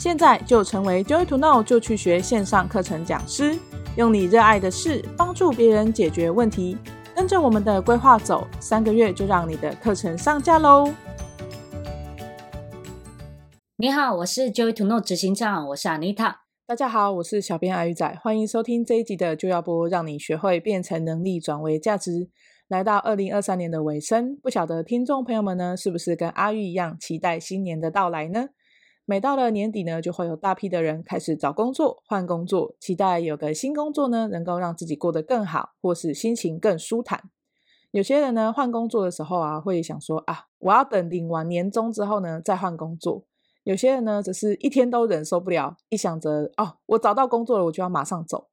[0.00, 3.58] 现在就成为 Joy to Know 就去学线上课程讲师，
[3.98, 6.78] 用你热爱的事帮助别人解决问题。
[7.14, 10.90] 跟着我们的规划走，三个月就让你的课程上架喽！
[13.76, 16.36] 你好，我是 Joy to Know 执行长，我是 Anita。
[16.66, 22.30] 大家好，我是小编阿鱼仔，欢迎收听这一集的就要播，让你学会变成能力转为价值。
[22.68, 28.46] 来到二零二三年的尾声，不晓得听众朋友们呢，是不是跟阿鱼一样期待新年的到来呢？
[29.10, 37.24] 每到了年底呢，就会有大批的人开始找工作、换工作，期待有个新工作呢，能够让自己过得更好，或是心情更舒坦。
[37.90, 43.24] 有些人呢，换工作的时候啊，会想说啊，我要等领完年终之后呢，再换工作。
[43.64, 48.46] 有些人呢，只是一天都忍受不了，一想着哦，我找到工作了，我就要马上走。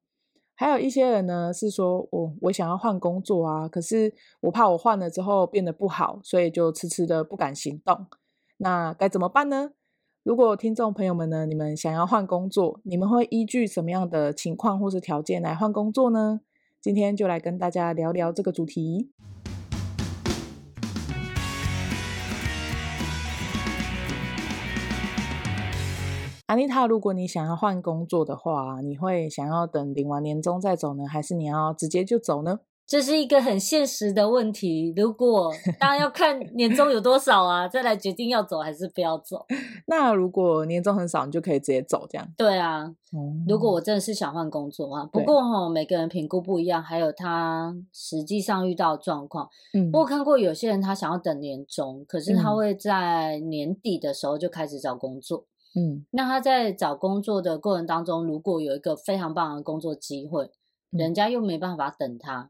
[0.55, 4.11] 还有一些人呢，是说我我想要换工作啊，可是
[4.41, 8.07] 我怕我换了之后变得不好，所以就迟迟的不敢行动。
[8.57, 9.69] 那该怎么办呢？
[10.27, 16.41] 如果听众朋友们呢，你们想要换工作，你们会依据什么样的情况或是条件来换工作呢？
[16.81, 19.09] 今天就来跟大家聊聊这个主题。
[26.47, 32.59] 安妮塔，如果你想要换工作的话，你会想要等领完年终再走呢，还是你要直接就走呢？
[32.87, 34.93] 这是一个很现实的问题。
[34.95, 39.45] 如果 当然要看年终有多少啊，再来决定要走还是不要走。
[39.87, 42.25] 那如果年终很少，你就可以直接走，这样？
[42.37, 42.93] 对啊。
[43.13, 49.49] 嗯、如果我真的是想换工作啊，不过哈、哦，每个人评估不一样，还有他实际上遇到的状况。
[49.73, 55.45] 嗯，我看过有些人他想要等年终，可是他会在年底的时候就开始找工作。
[55.75, 60.45] 嗯，那他在找工作的过程当中，如果有一个非常棒的工作机会，
[60.91, 62.49] 嗯、人家又没办法等他。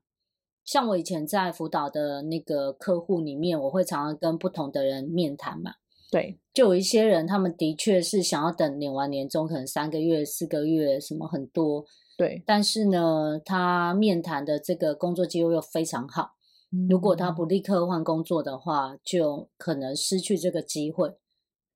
[0.68, 5.72] 像我以前在辅导的那个客户里面，我会常常跟不同的人面谈嘛。
[6.12, 11.86] 对，就有一些人，他们的确是想要等领完年终，可能三个月、四个月，什么很多。
[12.18, 16.32] 对，但是呢，他面谈的这个工作机会又非常好。
[16.74, 21.08] 嗯，如果他不立刻换工作的话，就可能失去这个机会。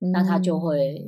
[0.01, 1.05] 嗯，那他就会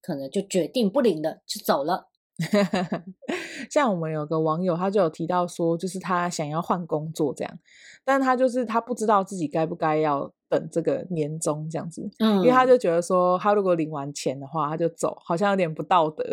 [0.00, 2.08] 可能就决定不领了，就走了。
[3.70, 7.58] 像我们有个网友，他就有提到说，就是他想要换工作这样，
[8.04, 16.24] 但他就是他不知道自己该不该要等这个年终这样子，嗯，因为他就觉得说，他如果领完钱的话，他就走，好像有点不道德。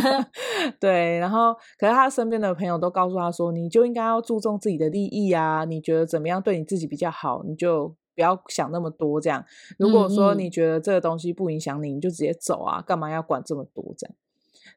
[0.80, 9.44] 对，然后可是他身边的朋友都告诉他说，你就应该要注重自己的利益啊，你觉得怎么样对你自己比较好，你就不要想那么多这样。
[9.78, 14.14] 如果说你觉得这个东西不影响你，你就直接走啊，干嘛要管这么多这样？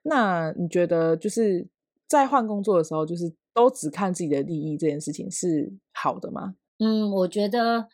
[0.04, 1.68] 那你觉得就是
[2.08, 6.56] 在换工作的时候，就是都只看自己的利益这件事情是好的吗？
[6.80, 7.88] 嗯，我觉得，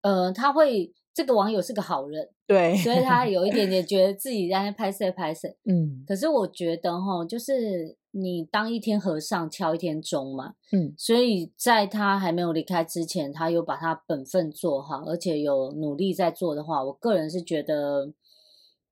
[0.00, 5.48] 呃，他会这个网友是个好人，对，所以他有一点点 觉得自己在那拍摄拍摄。
[5.64, 18.12] 嗯，可是我觉得哈，就是你当一天和尚敲一天钟嘛，嗯，所以在他还没有离开之前，他有把他本分做好，而且有努力在做的话，我个人是觉得。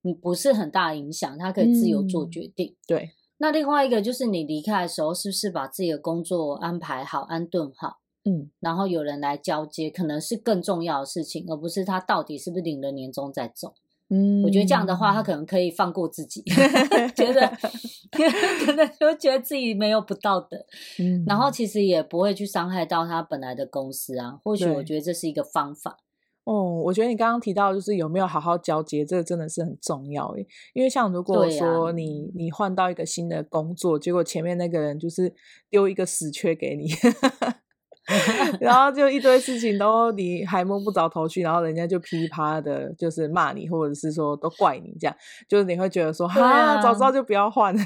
[0.02, 2.68] 你不是很大影响，他可以自由做决定。
[2.68, 7.98] 嗯、对，那另外一个就是你离开的时候，是不是把自己的工作安排好、安顿好？
[8.24, 13.74] 嗯，然后有人来交接，可能是更重要的事情，而不是他到底是不是领了年终再走。
[14.10, 16.42] 嗯，我觉得这样的话，他可能可以放过自己，
[17.14, 17.46] 觉得
[18.66, 20.58] 可能就觉得自己没有不道德。
[20.98, 24.38] 嗯，然后其实也不会去伤害到他本来的公司啊。
[24.42, 25.96] 或许我觉得这是一个方法。
[26.50, 30.44] 哦，我觉得你刚刚提到就是有没有好好交接，这个真的是很重要诶。
[30.74, 35.32] 因为像如果说你、啊、你换到一个新的工作，结果前面那个人就是
[35.68, 36.88] 丢一个死缺给你，
[38.58, 45.16] 然后就一堆事情都你还摸不着头绪，然后人家就噼啪的，就是骂你，或者是说都怪你，这样
[45.48, 47.80] 就是你会觉得说哈、啊，早知道就不要换了。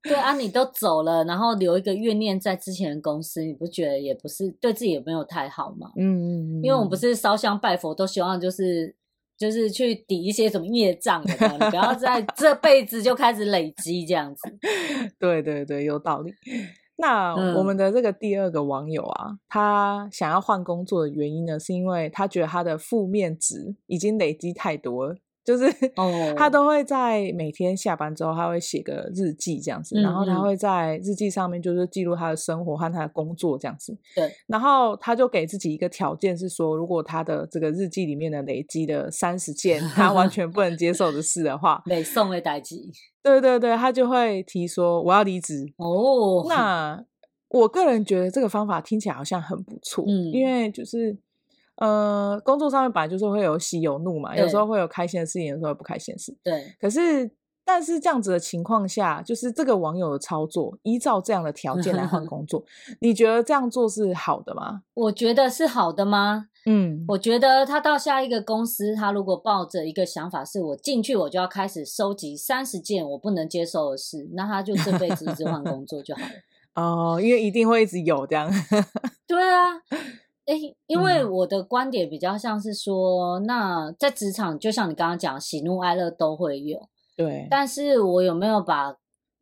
[0.08, 5.90] 对啊，你都走了，然后留一个怨念在之前的公司，你不觉得也不是对自己也没有太好吗？
[5.96, 8.94] 嗯嗯嗯，因为我们不是烧香拜佛，都希望就是
[9.36, 14.42] 就是去抵一些什么业障的嘛，你不要在 这辈子就开始累积这样子。
[15.18, 16.32] 对对对，有道理。
[17.00, 25.16] 那我们的这个第二个网友啊，嗯、他想要换工作的原因呢，是因为他觉得他的负面值已经累积太多了。
[25.48, 25.72] 就是
[26.36, 33.96] 他都会在每天下班之后，他会写个日记这样子，然后他会在日记上面就是记录他的生活和他的工作这样子。
[34.14, 42.76] 对，然后他就给自己一个条件是说，如果他的这个日记里面的累积的三十件 他完全不能接受的事的话， 每送的代志。
[43.22, 45.64] 对对对，他就会提说我要离职。
[45.78, 47.02] 哦，那
[47.48, 51.16] 我个人觉得这个方法听起来好像很不错，嗯，因为就是。
[51.80, 56.36] 呃，工作上面本来就是会有喜有怒嘛，有时候会有开心的事情，有时候不开心的事。
[56.42, 56.74] 对。
[56.80, 57.30] 可是，
[57.64, 62.64] 但是这样子的情况下，就是这个网友的操作，依照这样的条件来换 工作，
[63.00, 64.82] 你觉得这样做是好的吗？
[64.94, 66.48] 我觉得是好的吗？
[66.66, 76.28] 嗯，我觉得他到下一个公司，他如果抱着一个想法是我进去我就要开始收集三十件我不能接受的事，那他就这辈子一直换工作就好了。
[76.74, 78.50] 哦，因为一定会一直有这样。
[79.28, 79.80] 对啊。
[80.48, 86.88] 诶，因为我的观点比较像是说，嗯、那在职场，就像你刚刚讲，喜怒哀乐都会有。
[87.14, 87.46] 对。
[87.50, 88.96] 但是我有没有把，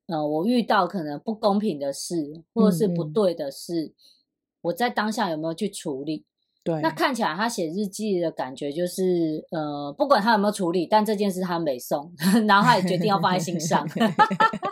[0.08, 3.94] 呃，我遇到可能不公平的事，或者是不对的事，嗯嗯，
[4.62, 6.24] 我在当下有没有去处理？
[6.64, 6.80] 对。
[6.80, 12.12] 那看起来他写日记的感觉就是，呃，不管他有没有处理，但这件事他没送，
[12.48, 13.86] 然后他也决定要放在心上。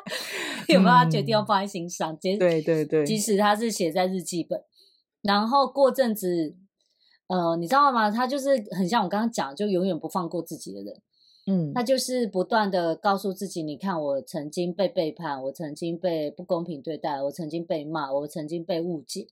[0.67, 2.17] 有没有他决定要放在心上？
[2.17, 3.07] 对对对。
[3.07, 4.61] 即使他是写在日记本。
[5.25, 6.55] 然后过阵子，
[7.27, 8.11] 呃，你知道吗？
[8.11, 11.03] 他就是很像我刚刚讲，就永远不放过自己的人。
[11.47, 19.27] 嗯，他就是不断的告诉自己：你看，我曾经被背叛，我曾经被不公平对待，我曾经被骂，我曾经被误解。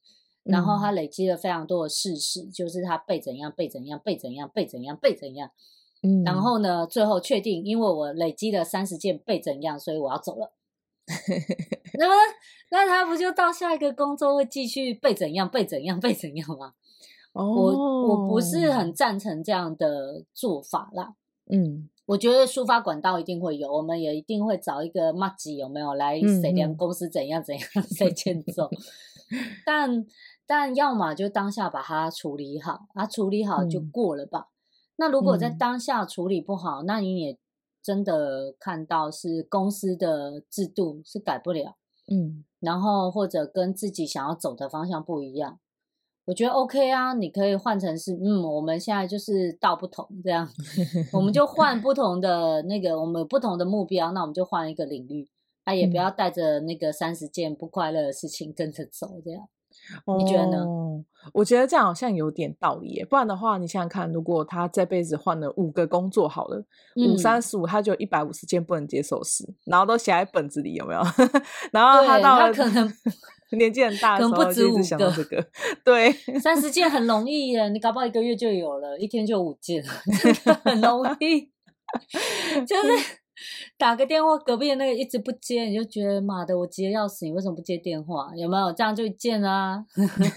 [0.44, 5.50] 然后他累积了非常多的事实，就是他被怎样，被怎样，被怎样，被怎样，被怎样。
[6.03, 10.53] 嗯，然后呢，最后确定，因为我累积了三十件被怎样，所以我要走了。
[11.99, 12.14] 那么，
[12.70, 16.75] 那他不就到下一个工作会继续被怎样、被怎样、被怎样吗？
[17.32, 21.14] 哦，我我不是很赞成这样的做法啦。
[21.50, 28.70] 嗯，我觉得抒发管道一定会有，我们也一定会找一个麻吉有没有来谁量公司怎样怎样谁欠揍。
[29.66, 30.06] 但
[30.46, 34.40] 但要么就当下把它处理好，啊，处理好就过了吧。
[34.40, 34.52] 嗯、
[34.96, 37.38] 那如果在当下处理不好，嗯、那你也。
[37.82, 41.76] 真的看到是公司的制度是改不了，
[42.11, 45.58] 嗯，然后或者跟自己想要走的方向不一样，
[46.26, 50.49] 我觉得 OK 啊，你可以换成是，嗯，我们现在就是道不同这样，
[51.12, 55.29] 我们就换不同的那个，我们有不同的目标，那我们就换一个领域，
[55.64, 59.49] 啊，也不要带着那个三十件不快乐的事情跟着走这样。
[60.19, 60.58] 你觉得呢？
[60.58, 63.04] 哦，我觉得这样好像有点道理耶。
[63.04, 66.64] 不然的话，你想想看，如果他这辈子换了五个工作，好了，
[66.96, 71.00] 五三十五，他就一百五十件不能接受事，然后都写在本子里，有没有？
[71.72, 72.92] 然后他到了可能
[73.58, 75.44] 年纪很大的时候，就一直想到这个。
[75.84, 79.84] 对，三十件很容易耶，你搞不好一个月就有了，一天就五件，
[80.64, 81.50] 很容易，
[82.66, 83.21] 就是。
[83.77, 88.33] 打个电话，隔壁的那个一直不接，你就觉得妈的，我急得要死，你为什么不接电话？
[88.37, 89.85] 有没有这样就见啊？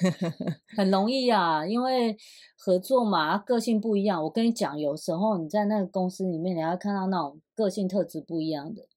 [0.75, 2.17] 很容易啊，因为
[2.57, 4.23] 合作嘛，个性不一样。
[4.23, 8.87] 我跟你讲，有时候你在那个公司里面，你要看到那种个性特质不一样的，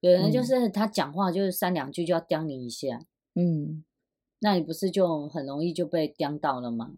[0.00, 3.00] 有人就是他讲话就是三两句就要刁你一下，
[3.34, 3.84] 嗯，
[4.40, 6.92] 那你不是就很容易就被刁到了吗？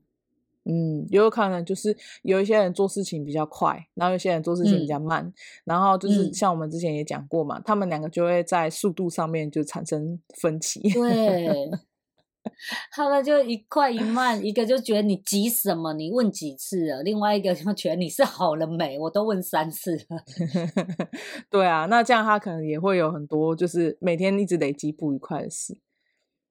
[0.65, 5.33] 嗯，也有可能就是有一些人做事情比较快，然后有些人做事情比较慢，嗯、
[5.65, 10.81] 然后就是像我们之前也讲过嘛，嗯、他们两个就会在速度上面就产生分歧。
[10.91, 11.71] 对，
[12.93, 15.93] 他们就一快一慢，一个就觉得你急什么？
[15.95, 17.03] 你问几次了？
[17.03, 18.99] 另外一个就觉得你是好了没？
[18.99, 20.23] 我都问三次了。
[21.51, 25.77] 对啊，那这样他可能也会有很多，就是每天一直累积不愉快的事。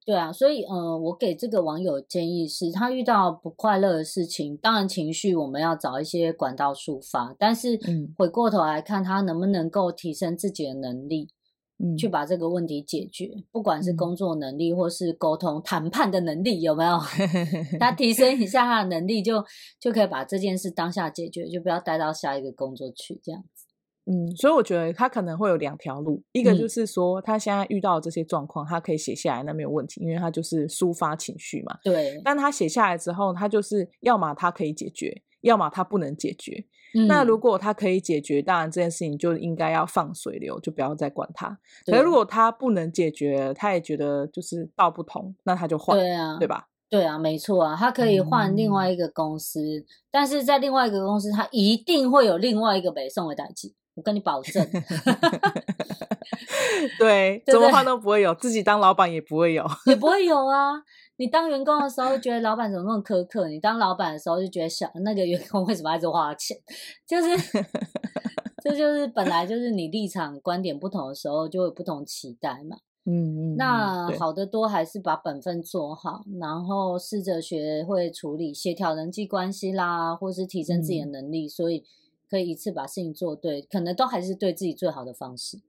[0.05, 7.79] 对啊，所以呃，我给这个网友建议是，他遇到不快乐的事情，当然情绪我们要找一些管道抒发，但是
[8.17, 11.29] 回过头来看，他能不能够提升自己的能力，
[11.81, 16.99] 嗯，去把这个问题解决，不管是工作能力或是沟通谈判的能力，有没有？
[17.79, 19.45] 他提升一下他的能力就，就
[19.79, 23.52] 就可以把这件事当下解决，就不要带到下一个工作去，这样子。
[24.05, 31.77] 嗯，所以我觉得他可能会有两条路，一个就是说他现在遇到这些状况，他可以写下来，那没有问题，因为他就是抒发情绪嘛。
[31.83, 32.19] 对。
[32.23, 36.65] 但他写下来之后，他就是要么他可以解决，要么他不能解决。
[36.95, 37.07] 嗯。
[37.07, 41.57] 那如果他可以解决，当然这件事情就应该要放水流，就不要再管他。
[41.85, 45.97] 可是如果他不能解决，他也觉得就是道不同，那他就换。
[45.97, 46.67] 对啊，对吧？
[46.89, 53.73] 对啊，没错啊，他可以换另外一个公司，嗯、但是在另外一个公司，他一定会有另外一个北宋的代志。
[53.95, 54.67] 我跟你保证，
[56.97, 60.81] 对，怎么换都不会有，自己当老板也不会有，也不会有啊。
[61.17, 66.57] 你当员工的时候觉得老板怎么那么苛刻，你当老板的时候就觉得小那个员工为什么一直花钱，
[67.07, 67.37] 就是
[68.63, 72.77] 这就是本来就是你立场观点不同的时候就会有不同期待嘛。
[73.05, 81.83] 嗯嗯，那好的多还是把本分做好，然后试着学会处理协调人际关系啦，或是提升自己的能力，嗯、所以。
[82.33, 85.59] 可以一次把事情做对，可能都还是对自己最好的方式。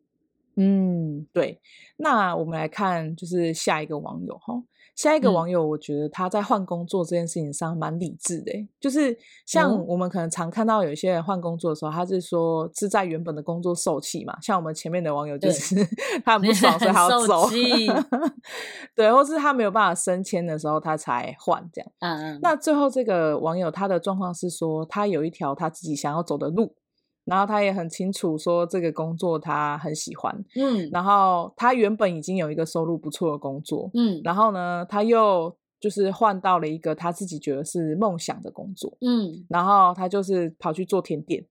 [0.56, 1.60] 嗯，对。
[1.98, 4.62] 那我们来看，就是下一个网友哈，
[4.94, 15.74] 下一个网友，我觉得他在换工作这件事情上蛮理智的，嗯、就是像我们可能常看到有一些人换工作的时候，他是说是在原本的工作受气嘛，像我们前面的网友就是
[16.24, 17.48] 他很不 爽，所以他要走，
[18.94, 21.90] 对，或是他没有办法升迁的时候，他才换这样。
[21.98, 22.38] 嗯嗯。
[22.40, 26.74] 那最后这个网友他的状况是说，他有一条他自己想要走的路。
[27.24, 41.44] 然后他也很清楚说这个工作他很喜欢，嗯，然后他原本已经有一个收入不错的工作，嗯，然后呢，他又就是换到了一个他自己觉得是梦想的工作，嗯，然后他就是跑去做甜点。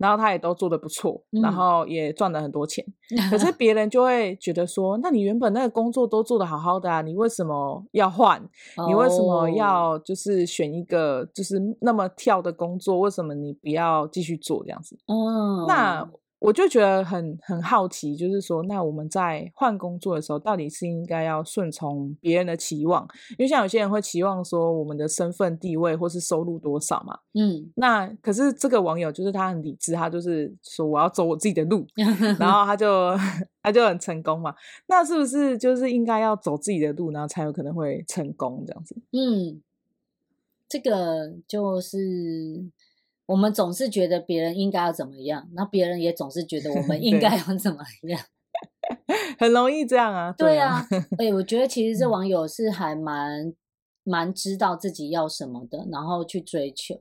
[0.00, 2.82] 然后他也都做得不错，嗯、然后也赚了很多钱。
[3.30, 8.40] 可是别人就会觉得说：“那你原本那个工作都做得好好的啊，你为什么要换？
[8.76, 12.98] 哦、你为什么要就是选一个就是那么跳的工作？
[13.00, 16.08] 为什么你不要继续做这样子？”哦，那。
[16.40, 23.06] 我就觉得很很好奇，就是说，那我们在换工作的时候，到底是应该要顺从别人的期望？
[23.32, 27.18] 因为像有些人会期望说，我们的身份地位或是收入多少嘛。
[27.34, 31.86] 嗯，那可是这个网友就是他很理智，他就是说我要走我自己的路，
[32.40, 33.14] 然后他就
[33.62, 34.54] 他就很成功嘛。
[34.86, 38.96] 那是不是就是应该要走自己的路，然后才有可能会成功这样子？
[39.12, 39.60] 嗯，
[40.66, 42.64] 这个就是。
[43.30, 48.20] 我们总是觉得别人应该要怎么样，那别人也总是觉得我们 应该要怎么样，
[49.38, 50.34] 很容易这样啊。
[50.36, 50.84] 对啊，
[51.16, 53.54] 哎、欸，我觉得其实这网友是还蛮
[54.02, 57.00] 蛮知道自己要什么的，然后去追求，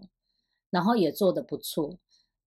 [0.69, 1.97] 然后也做得不错。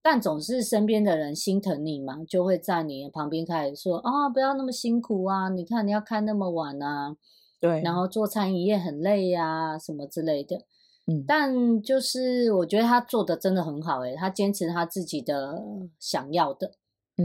[0.01, 7.17] 但总是身边的人心疼你嘛，就会在你旁边开始说啊、哦，不要那么辛苦啊，你看你要开那么晚啊，
[7.61, 10.65] 对，然后做餐饮业很累呀、啊，什么之类的。
[11.07, 15.61] 嗯，但就是我觉得他做的真的很好诶，他坚持他自己的
[15.99, 16.73] 想要的，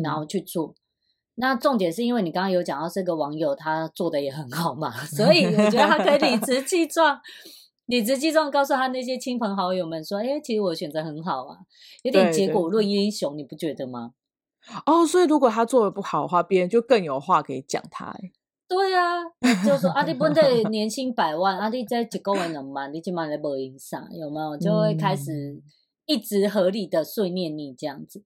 [0.03, 0.69] 然后去做。
[0.69, 0.75] 嗯、
[1.35, 7.21] 那重点是因为你刚刚有讲到这个网友，他做的也很好嘛， 所以我觉得他可以理直气壮、
[7.85, 11.57] 理直气壮告诉他那些亲朋好友们说：“哎，其实我的选择很好啊，
[12.01, 14.13] 有点结果论英雄，你不觉得吗？”
[14.87, 18.33] 哦，所以如果他做的不好的话，别人就更有话可以讲他诶。
[18.67, 19.23] 对啊，
[19.65, 24.57] 就说 阿弟本来年薪百万，阿弟在一个月两万，你起码来无影响，有没有？
[24.57, 25.61] 就会开始
[26.05, 28.23] 一直合理的碎念你这样子。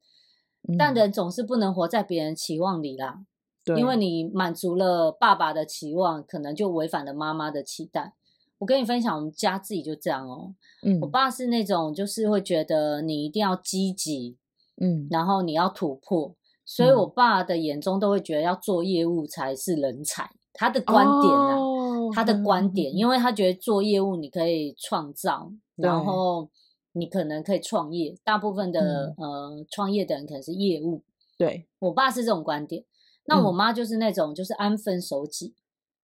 [0.68, 3.20] 嗯、但人总是不能活在别人期望里啦，
[3.64, 8.14] 对因为你满足了爸爸的期望，可能就违反了妈妈的期待。
[8.58, 10.54] 我跟你分享，我们家自己就这样哦。
[10.84, 14.38] 嗯，我爸是那种就是会觉得你一定要积极，
[14.80, 16.36] 嗯，然后你要突破。
[16.74, 20.32] 所以，我爸的眼中都会觉得要做业务才是人才。
[20.54, 26.50] 他的观点啊，哦、他的观点，因为他觉得做业务你可以创造，然后
[26.94, 28.16] 你可能可以创业。
[28.24, 31.04] 大部分的、嗯、呃创业的人可能是业务。
[31.38, 32.86] 对，我爸是这种观点。
[33.26, 35.56] 那我妈就是那种就是安分守己，嗯、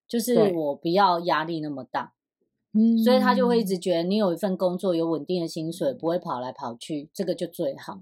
[0.05, 2.13] 就是我不要压力那么大。
[2.73, 8.01] 嗯，所以他就会一直觉得你有一份工作，有稳定的薪水，不会跑来跑去，这个就最好。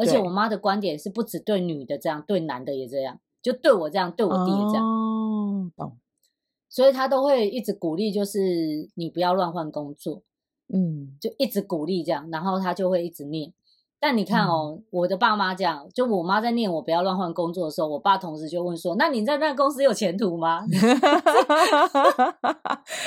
[0.00, 4.84] 而且我妈的观点是不只对女的这样，对男的也这样，就对我这样，对我弟也这样。
[4.84, 5.98] 哦，懂。
[6.68, 10.22] 所以她都会一直鼓励，就是你不要乱换工作，
[10.72, 13.52] 嗯，就一直鼓励这样，然后她就会一直念。
[14.02, 20.64] 但你看哦，嗯、我的爸妈这样，就我妈在念我不要乱换工作的时候，我爸同时就问说：“那你在那个公司有前途吗？”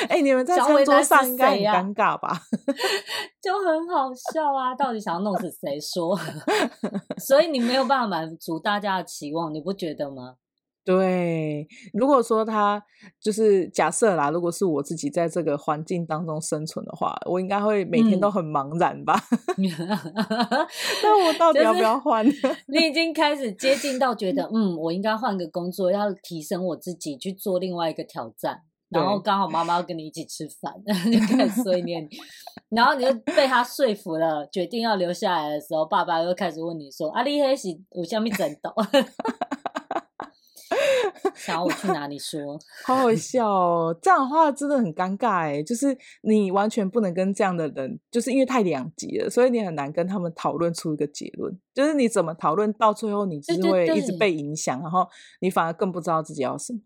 [0.07, 2.39] 哎、欸，你们在餐桌上应该很尴尬吧？
[3.41, 4.75] 就很好笑啊！
[4.75, 5.79] 到底想要弄死谁？
[5.81, 6.15] 说，
[7.17, 10.35] 所以你没有办法满足大家的期望，你不觉得吗？
[10.85, 12.83] 对，如果说他
[13.21, 19.17] 就是假设啦，如果是我自己在这个环境当中生存的话，我应该会每天都很茫然吧？
[21.01, 22.25] 那我到底要不要换？
[22.67, 28.63] 你已经开始接近到觉得， 嗯，我应该换个工作，要提升我自己，去做另外一个挑战。
[28.89, 30.71] 然后刚好妈妈要跟你一起吃饭，
[31.11, 32.09] 就开始碎念你，
[32.75, 38.69] 然后你就被他说服了，决定要留下来的时候，爸爸又开始问你说：“阿丽黑是有什么争斗？”
[41.45, 42.57] 想要我去哪里说？
[42.85, 43.97] 好好笑哦！
[44.01, 51.59] 这样的话真的很尴尬哎，就是你完全不能跟这样的人，就是因为太两极了，所以你很难跟他们讨论出一个结论。
[51.73, 55.09] 就是你怎么讨论到最后，你只是会一直被影响，对对对，然后
[55.41, 56.79] 你反而更不知道自己要什么。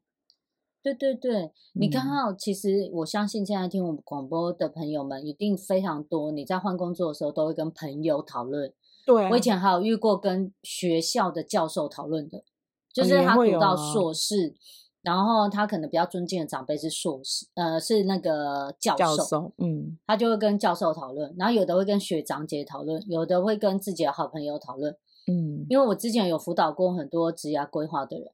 [0.83, 6.31] 对对对，你刚好其实我相信现在听我们广播的朋友们一定非常多。
[6.31, 8.71] 你在换工作的时候都会跟朋友讨论。
[9.05, 12.41] 对啊，我以前还有遇过跟学校的教授讨论的。
[12.97, 14.55] 就是他读到硕士，
[15.03, 24.91] 然后他可能比较尊敬的长辈是硕士，呃，是那个教授，教授，嗯，他就会跟教授讨论，然后有的会跟学长姐讨论，有的会跟自己的好朋友讨论，
[25.31, 28.31] 嗯，因为我之前有辅导过很多职业规划的人，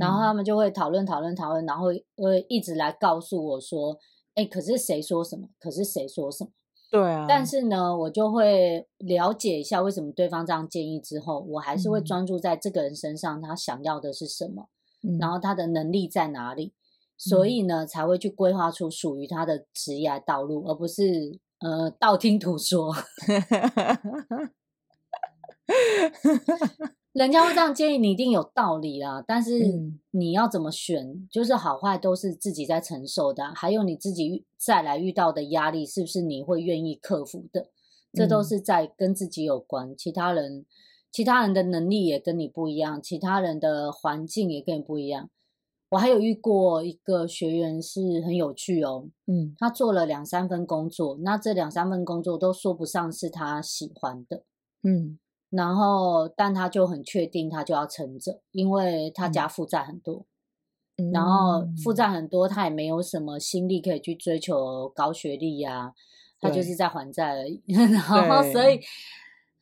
[0.00, 3.98] 然后他们就会讨论讨论讨论，然后会一直来告诉我说，
[4.34, 5.48] 哎，可是谁说什么？
[5.60, 6.50] 可是谁说什么？
[6.90, 7.26] 对啊。
[7.28, 14.68] 但是呢，我就会了解一下为什么对方这样建议之后，我还是会专注在这个人身上，他想要的是什么，
[15.02, 16.72] 嗯、然后他的能力在哪里，
[17.16, 22.94] 所以呢，才会去规划出属于他的职业道路，而不是呃道听途说。
[27.16, 29.24] 人家会这样建议你，一定有道理啦。
[29.26, 29.72] 但是
[30.10, 33.54] 你要怎么选，就是好坏都是自己在承受的啊。
[33.54, 37.70] 还有你自己再来遇到的压力，是不是你会愿意克服的？
[38.12, 39.96] 这都是在跟自己有关。
[39.96, 40.66] 其他人，
[41.10, 45.30] 其他人的能力也跟你不一样，其他人的环境也跟你不一样。
[45.88, 54.42] 我还有遇过一个学员是很有趣哦，嗯，他做了两三份工作，那这两三份工作都说不上是他喜欢的，
[54.82, 55.18] 嗯。
[55.56, 60.26] 然后，但他就很确定，他就要撑着，因为他家负债很多，
[60.98, 65.92] 嗯、然后负债很多，他也没有什么心力可以去追求高学历呀、啊，
[66.40, 67.62] 他就是在还债而已。
[67.66, 68.80] 然后，所以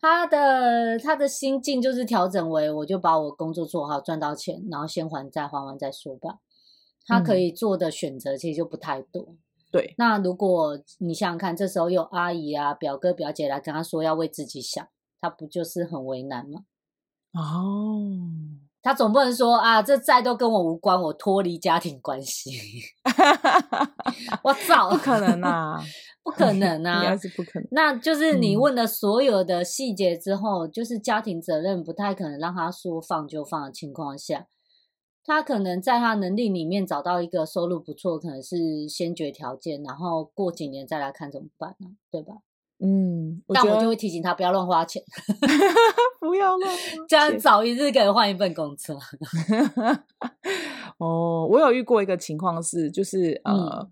[0.00, 6.40] 他的他的心境就是调整为，我就把我工作做好，赚到钱，然后先还债，还完再说吧。
[7.06, 9.28] 他可以做的选择其实就不太多。
[9.70, 14.88] 对、嗯，那如果你想想看，这时候有阿姨啊、表哥、表姐来跟他说要为自己想。
[15.24, 16.60] 他不就是很为难吗？
[17.32, 18.12] 哦，
[18.82, 22.50] 他总不能说啊，这债都跟我无关，我脱离家庭关系。
[24.44, 25.82] 我操，不可能啊，
[26.22, 27.68] 不可能啊， 应该是不可能。
[27.70, 34.46] 那就是你问了所有的细节之后，嗯、就是家庭责任不太可能让他说放就放的情况下，
[35.24, 41.88] 他可能在他能力里面找到一个收入不错，可能是先决条件，然后过几年再来看怎么办呢？
[42.10, 42.34] 对吧？
[42.84, 45.02] 嗯，我但我就会提醒他不要乱花钱，
[46.20, 46.76] 不要乱
[47.08, 48.98] 这样早一日可以换一份工作。
[50.98, 53.90] 哦，我有遇过一个情况是，就是呃，嗯、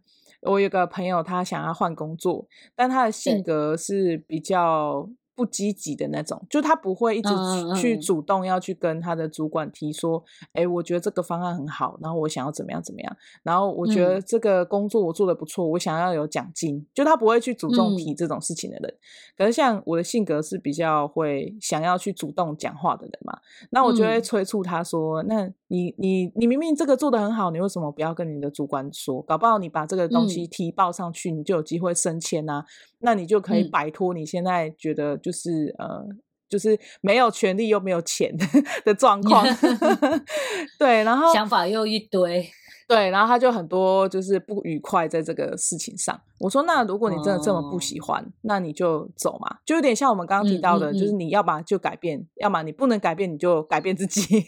[0.53, 2.47] 我有个朋友他想要换工作，
[2.77, 5.09] 但他的性格是比较。
[5.35, 7.31] 不积极的那种，就他不会一直
[7.77, 10.23] 去主动要去跟他的主管提说，
[10.53, 18.91] 哎、嗯嗯，我觉得这个方案很好，然后我想要怎么样怎么样，然后我觉得这个工作我做得不错，我想要有奖金，就他不会去主动提这种事情的人。
[18.91, 18.99] 嗯、
[19.39, 23.39] 可是像我的性格是比较会想要去主动讲话的人嘛，
[23.71, 29.23] 那我就会催促他说，嗯、那你你你明明这个做的很好，你为什么不要跟你的主管说？
[29.23, 32.63] 搞不好你把这个东西提报上去，嗯、你就有机会升迁啊。
[32.99, 36.07] 那你就可以摆脱你现在觉得就是、嗯、呃，
[36.47, 38.37] 就是没有权利又没有钱
[38.85, 39.47] 的状况。
[40.79, 42.47] 对，然后想法又一堆。
[42.95, 46.21] 对，然后他就很多就是不愉快在这个事情上。
[46.39, 54.47] 我说，那如果你真的这么不喜欢，哦、那你就走嘛，就有点像我们刚刚提到的，嗯嗯嗯、就是你要么就改变，要么你不能改变，你就改变自己。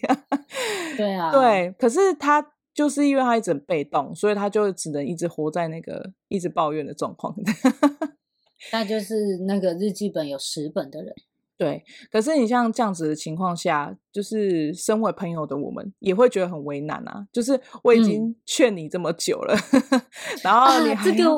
[0.97, 1.75] 对 啊，对。
[1.79, 7.35] 可是他就是因为他一直很被动，所以他就只能一直活在那个一直抱怨的状况。
[8.73, 9.15] 那就是
[9.47, 11.15] 那个日记本有十本的人，
[11.57, 11.83] 对。
[12.11, 17.27] 可是你像这样子的情况下，就是身为朋友的我们也会觉得很为难啊。
[17.33, 20.03] 就是我已经劝你这么久了，嗯、
[20.43, 21.31] 然后你还、啊、这个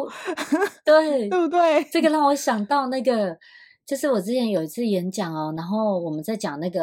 [0.85, 1.85] 对对不对？
[1.90, 3.37] 这个让我想到那个，
[3.87, 6.81] 就是我之前有一次演讲哦，然后我们在讲那个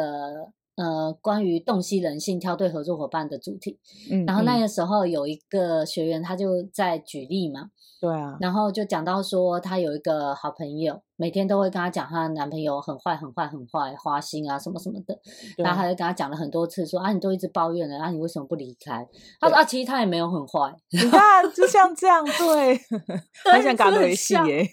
[0.76, 3.78] 呃关于洞悉人性、挑对合作伙伴的主题。
[4.10, 7.70] 嗯，然后那个时候有一个学员他就在举例嘛。
[8.00, 15.18] 对啊，然后就讲到说，他有一个好朋友，每天都会跟她讲她的男朋友很坏、很坏、很坏，花心啊什么什么的。
[15.56, 19.06] 然后她就跟她讲了很多次说，说啊，你都一直抱怨了，啊，你为什么不离开？
[19.40, 20.74] 她说啊，其实他也没有很坏。
[20.90, 22.80] 你看，就像这样，对，
[23.52, 24.66] 很想搞游戏耶。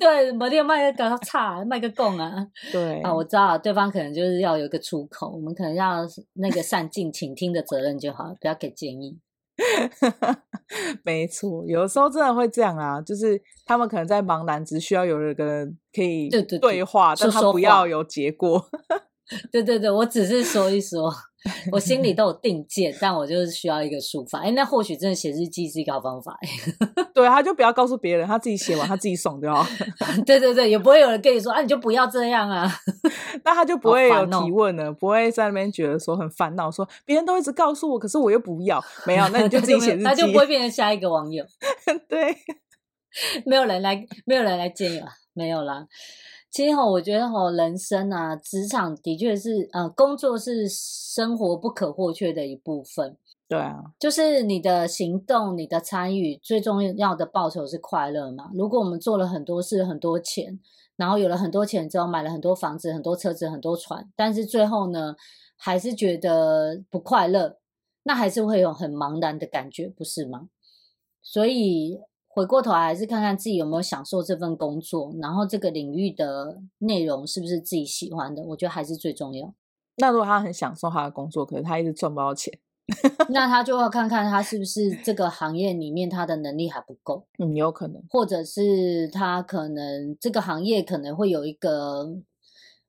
[0.00, 2.46] 对，没得卖个搞差，卖个供啊。
[2.72, 9.18] 对啊，我知道对方可能就是要有一个出口，我们可能要那个善尽倾听的责任就好，不要给建议。
[11.04, 16.28] 没错，有的时候真的会这样啊，就是他们可能在茫然，只需要有一个人可以
[16.60, 18.64] 对话，对对对，但他不要有结果。
[19.52, 21.12] 对对对，我只是说一说。
[21.70, 24.40] 我心里都有定见，但我就是需要一个抒发。
[24.40, 26.36] 哎，那或许真的写日记是一个好方法。
[27.14, 29.64] 对，他就不要告诉别人，他自己写完，他自己爽就好。
[30.26, 32.68] 对对对，也不会有人跟你说，啊，你就不要这样啊。
[33.44, 38.84] 那他就不会有提问了，不会在那边觉得说很烦恼，说别人都一直告诉我，可是我又不要。
[39.06, 41.44] 没有，那你就自己写日记，他就不会变成下一个网友。
[42.08, 42.36] 对，
[43.46, 45.86] 没有人来，没有人来建议了，没有啦。
[46.50, 53.16] 其实哈，我觉得哈，人生啊，职场的确是呃，工作是生活不可或缺的一部分。
[53.46, 58.50] 对啊，就是你的行动、你的参与，最重要的报酬是快乐嘛。
[58.54, 60.58] 如果我们做了很多事、很多钱，
[60.96, 65.14] 然后有了很多钱之后，买了很多房子、很多车子、很多船，但是最后呢，
[65.56, 67.58] 还是觉得不快乐，
[68.02, 70.48] 那还是会有很茫然的感觉，不是吗？
[71.22, 72.00] 所以。
[72.38, 79.52] 回过头来还是看看自己有没有享受这份工作，然后这个领域的内容是不是自己喜欢的，我觉得还是最重要。
[79.96, 82.56] 那如果他很享受他的工作，可是他一直赚不到钱，
[83.30, 87.26] 那他就要看看他是不是这个行业里面他的能力还不够。
[87.40, 92.20] 嗯，有可能，或者是他可能这个行业可能会有一个。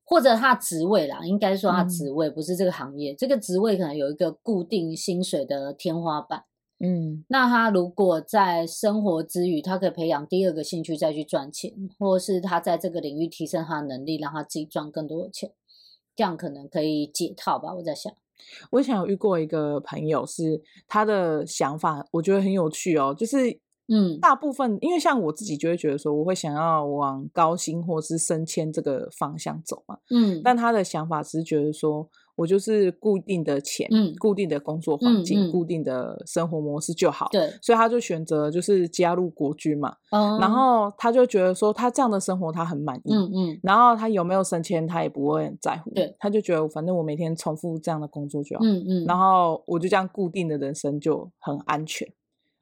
[0.06, 6.46] 或者他职位啦，应该说他职位不是这个行业，嗯、这个职位可能有一个固定薪水的天花板。
[6.80, 15.52] 嗯，那他如果在生活之余，他可以培养第二个兴趣再去赚钱，或是他在这个领域提升他的能力，让他自己赚更多的钱，
[16.16, 17.74] 这样可能可以解套吧。
[17.76, 18.14] 我在想，
[18.72, 23.60] 我以前有遇过一个朋友，是他的想法，我觉得很有趣哦，就是。
[23.92, 29.98] 嗯，大部分因为像我自己就会觉得说，我会想要往高薪或是升迁这个方向走嘛。
[30.12, 32.08] 嗯，但他的想法只是觉得说，
[32.40, 37.28] 我就是固定的钱，嗯，固定的工作环境，嗯嗯、固定的生活模式就好。
[37.34, 39.94] 对，所以他就选择就是加入国军嘛。
[40.12, 43.14] 嗯，然后他就觉得说，他这样的生活他很满意。
[43.14, 45.92] 嗯嗯，然后他有没有升迁，他也不会很在乎。
[45.92, 48.64] 对，他就觉得反正我每天重复这样的工作就好。
[48.64, 52.08] 嗯嗯，然后我就这样固定的人生就很安全。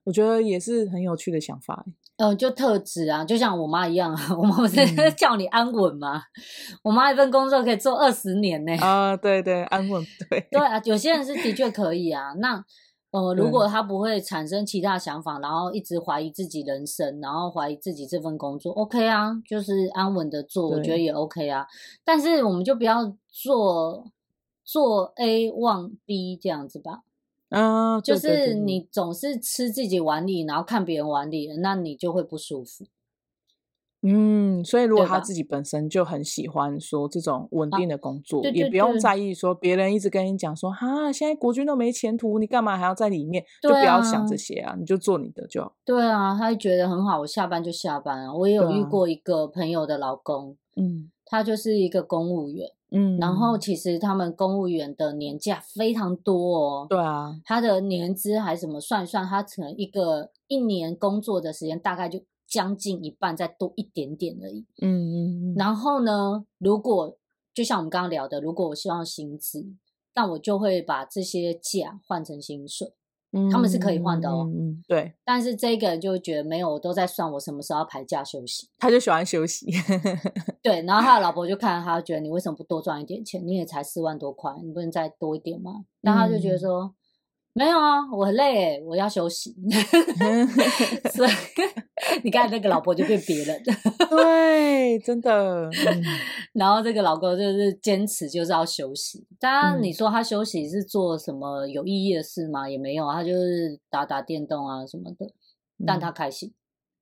[0.05, 1.85] 我觉得也是很有趣的想法，
[2.17, 4.75] 嗯、呃，就特质啊，就像我妈一样啊， 我妈不是
[5.17, 6.17] 叫你安稳吗？
[6.17, 8.75] 嗯、我妈一份工作可以做二十年呢。
[8.77, 12.33] 啊， 对对，安稳，对对啊，有些人是的确可以啊。
[12.39, 12.63] 那
[13.11, 21.65] 呃，如果他不会产生其他想法，然后一直怀疑自己人生，然后怀疑自己这份工作，OK 啊，就是安稳的做，我觉得也 OK 啊。
[22.03, 24.11] 但是我们就不要做
[24.65, 27.03] 做 A 忘 B 这样子吧。
[27.49, 32.85] 嗯，就是你总是吃自己碗里，然后看别人碗里，那你就会不舒服。
[34.03, 43.43] 嗯，所以如果他自己本身就很喜欢说这种稳定的工作，啊、也不用在意说别人一直跟你讲说哈，现在国军都没前途，你干嘛还要在里面？
[43.61, 45.73] 就不要想这些啊，你就做你的就好。
[45.83, 48.33] 对啊，他就觉得很好，我下班就下班啊。
[48.33, 52.69] 我也有遇过一个朋友的老公，嗯，他就是一个公务员。
[52.91, 56.87] 嗯，然后其实他们公务员的年假非常多哦。
[56.89, 64.65] 对啊，他的年资还什么算一算，他可能一个一年工作的时间大概就将近一半，再多一点点而已。
[64.81, 65.15] 嗯嗯
[65.51, 65.55] 嗯。
[65.55, 67.17] 然后呢，如果
[67.53, 69.65] 就像我们刚刚聊的，如果我希望薪资，
[70.15, 72.93] 那我就会把这些假换成薪水。
[73.51, 75.13] 他们是可以换的哦，嗯，对。
[75.25, 78.69] 但是这个人就觉得没有，我都在算我什么时候要排假休息。
[78.79, 79.65] 他就喜欢休息，
[80.63, 80.81] 对。
[80.83, 83.45] 然后他的老婆就看他，觉得你为什么不多赚一点钱？
[83.45, 85.85] 你也才四万多块，你不能再多一点吗？
[86.01, 86.93] 然后他就觉得说。
[87.57, 89.55] 嗯没有啊，我很累，我要休息。
[91.11, 91.29] 所以
[92.23, 93.63] 你看那个老婆就变别人，
[94.11, 95.67] 对，真的。
[95.67, 96.03] 嗯、
[96.53, 99.25] 然后这个老公就是坚持就是要休息。
[99.39, 102.69] 当然你说他休息是做什么有意义的事吗？
[102.69, 105.33] 也没有，他就是打打电动啊什么的。
[105.85, 106.53] 但他开心，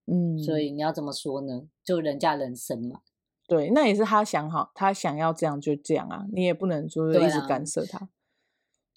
[0.08, 1.64] 嗯，所以你要怎么说呢？
[1.84, 3.02] 就人家人生嘛。
[3.48, 8.08] 对，那也是他想好，他想要这样就这样啊，你也不能就是一直干涉他。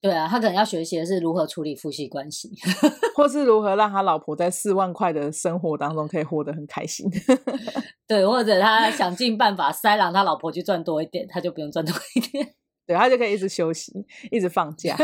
[0.00, 2.50] 对啊，他可能要学习的是如何处理夫妻关系，
[3.16, 7.10] 或是如何让他老婆在四万块的生活当中可以活得很开心。
[8.06, 12.54] 对，或者他想尽办法塞让他老婆去赚多一点，他就不用赚多一点，
[12.86, 13.92] 对，他就可以一直休息，
[14.30, 14.96] 一直放假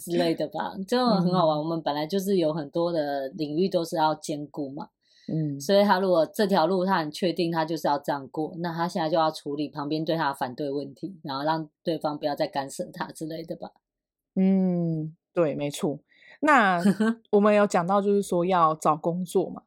[0.00, 1.56] 之类的吧，就很好玩。
[1.56, 4.88] 嗯、我们本来就是有很多的领域都是要兼顾嘛。
[5.26, 13.70] 嗯，所以他如果这条路他很确定他就是要这样过，那他现在就要处理旁边对他的反对问题，然后让对方不要再干涉他之类的吧。
[14.34, 16.00] 嗯，对，没错。
[16.40, 16.78] 那
[17.32, 19.62] 我们有讲到就是说要找工作嘛，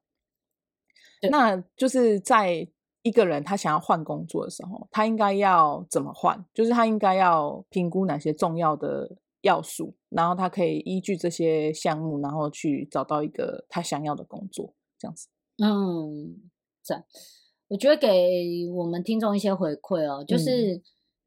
[1.32, 2.68] 那就是在
[3.02, 6.46] 一个人他想要换工作的时候，他应该要怎么换？
[6.54, 15.28] 就是他应该要评估哪些重要的要素，然后他可以依据这些项目，然后去找到一个他想要的工作，这样子。
[15.64, 16.36] 嗯，
[16.84, 17.04] 这
[17.70, 20.82] 我觉得给我们听众一些回馈哦，就是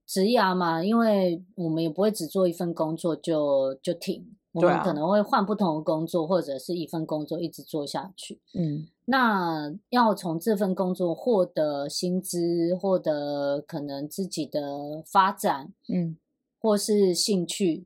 [0.07, 8.41] 职涯嘛，因为我们也不会只做一份工作就就停，我们可能会换不同的工作，或者是一份工作一直做下去。
[8.55, 16.17] 嗯，那要从这份工作获得薪资，获得可能自己的发展，嗯，
[16.59, 17.85] 或是兴趣，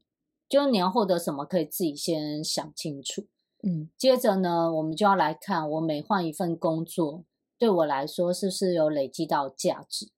[0.48, 3.26] 就是你要获得什么，可以自己先想清楚。
[3.66, 7.24] 嗯，接着呢，我们就要来看，我每换一份工作，
[7.58, 10.10] 对我来说是不是有累积到价值？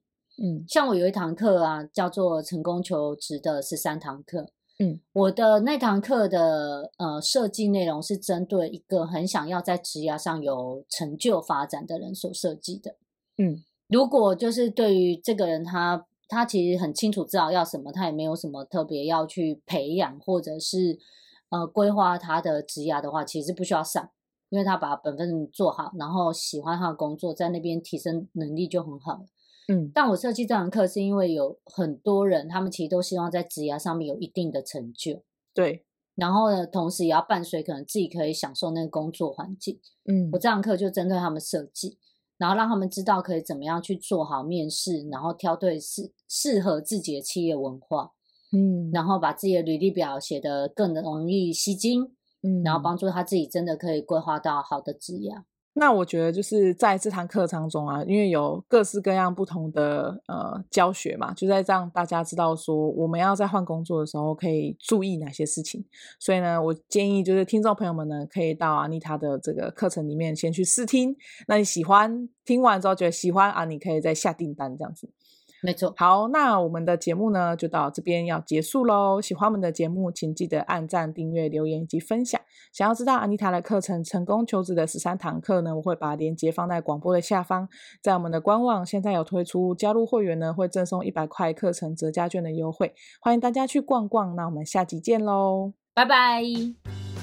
[0.42, 4.48] 嗯，像我有一堂课啊，叫做成功求职的十三堂课。
[4.80, 12.96] 嗯，我的那堂课的呃设计内容是针对一个很想要在职涯上有成就发展的人所设计的。
[13.38, 15.96] 嗯，如果就是对于这个人他，
[16.28, 20.98] 他他其实很清楚知道要什么，他也没有什么特别要去培养或者是。
[21.50, 24.10] 呃，规划他的职涯的话，其实不需要上，
[24.48, 29.24] 因为他把本分做好，然后喜欢他的工作，在那边提升能力就很好。
[29.68, 35.22] 嗯，但我设计这堂课是因为有很多人，他们其实都希望在职涯上面有一定的成就。
[35.54, 39.80] 对，然后呢，同时也要伴随可能自己可以享受那个工作环境。
[40.04, 41.98] 嗯，我这堂课就针对他们设计，
[42.38, 48.12] 然后让他们知道可以怎么样去做好面试，然后挑对适适合自己的企业文化。
[48.56, 52.12] 嗯，然后把自己的履历表写得更容易吸睛。
[52.42, 55.32] 嗯，然后帮助他自己真的可以规划到好的职业。
[55.78, 65.84] 那我觉得就是在这堂课当中啊，因为有各式各样不同的呃教学嘛，就在让大家知道说我们要在换工作的时候可以注意哪些事情。
[66.18, 71.14] 所以呢，我建议就是听众朋友们呢，可以到阿妮塔的这个课程里面先去试听。
[71.48, 75.10] 那你喜欢听完之后觉得喜欢啊，你可以再下订单这样子。
[75.66, 79.20] 没错，好，那我们的节目呢就到这边要结束喽。
[79.20, 82.40] 喜欢我们的节目，请记得按赞、订阅、留言以及分享。
[82.72, 87.68] 想要知道安妮塔的课程《成功求职的十三堂课》呢，我会把链接放在广播的下方。
[88.00, 94.36] 在我们的官网现在有推出加入会员呢，会赠送一百块课程折价券的优惠，欢迎大家去逛逛。
[94.36, 97.15] 那我们下集见喽，拜拜。